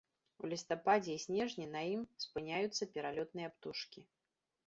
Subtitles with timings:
[0.45, 4.01] У лістападзе і снежні на ім спыняюцца пералётныя птушкі.